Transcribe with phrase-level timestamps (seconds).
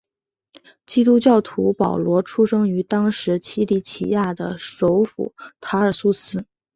[0.87, 6.43] 基督教使徒保罗出生于当时奇里乞亚的首府塔尔苏斯。